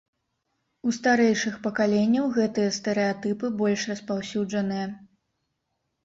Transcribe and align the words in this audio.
У 0.91 0.91
старэйшых 0.97 1.57
пакаленняў 1.65 2.25
гэтыя 2.37 2.69
стэрэатыпы 2.77 3.51
больш 3.59 3.83
распаўсюджаныя. 3.91 4.87